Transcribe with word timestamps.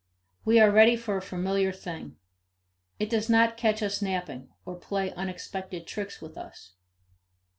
We 0.43 0.59
are 0.59 0.71
ready 0.71 0.95
for 0.95 1.17
a 1.17 1.21
familiar 1.21 1.71
thing; 1.71 2.17
it 2.97 3.07
does 3.07 3.29
not 3.29 3.55
catch 3.55 3.83
us 3.83 4.01
napping, 4.01 4.49
or 4.65 4.75
play 4.75 5.13
unexpected 5.13 5.85
tricks 5.85 6.19
with 6.19 6.39
us. 6.39 6.73